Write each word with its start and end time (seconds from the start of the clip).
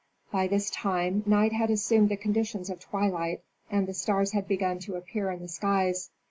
By 0.31 0.47
this 0.47 0.71
time 0.71 1.21
night 1.27 1.53
had 1.53 1.69
assumed 1.69 2.09
the 2.09 2.17
conditions 2.17 2.71
of 2.71 2.79
twilight, 2.79 3.43
and 3.69 3.85
the 3.87 3.93
stars 3.93 4.31
had 4.31 4.47
begun 4.47 4.79
to 4.79 4.95
appear 4.95 5.29
in 5.29 5.41
the 5.43 5.47
skies. 5.47 6.09